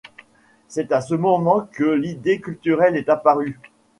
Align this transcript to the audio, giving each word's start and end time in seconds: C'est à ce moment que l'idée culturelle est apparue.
C'est 0.67 0.91
à 0.93 0.99
ce 1.01 1.13
moment 1.13 1.67
que 1.71 1.83
l'idée 1.83 2.41
culturelle 2.41 2.95
est 2.97 3.07
apparue. 3.07 3.59